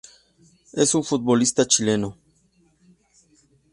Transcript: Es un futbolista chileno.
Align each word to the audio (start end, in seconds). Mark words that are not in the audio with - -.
Es 0.73 0.95
un 0.95 1.03
futbolista 1.03 1.67
chileno. 1.67 2.17